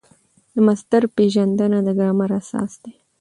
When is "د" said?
0.53-0.55, 1.83-1.89